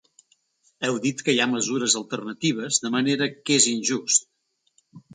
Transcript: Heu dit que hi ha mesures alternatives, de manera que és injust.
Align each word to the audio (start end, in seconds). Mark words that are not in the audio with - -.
Heu 0.87 0.97
dit 1.03 1.21
que 1.27 1.35
hi 1.35 1.43
ha 1.43 1.47
mesures 1.53 1.97
alternatives, 2.01 2.83
de 2.87 2.93
manera 2.99 3.31
que 3.39 3.63
és 3.63 3.73
injust. 3.77 4.31